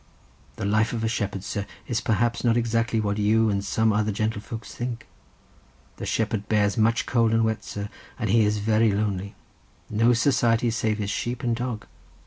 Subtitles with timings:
[0.55, 4.11] The life of a shepherd, sir, is perhaps not exactly what you and some other
[4.11, 5.05] gentlefolks think.
[5.97, 9.35] The shepherd bears much cold and wet, sir, and he is very lonely;
[9.91, 11.85] no society save his sheep and dog.